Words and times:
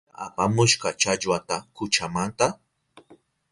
¿Pita 0.09 0.19
apamushka 0.27 0.89
challwata 1.01 1.55
kuchamanta? 1.75 2.45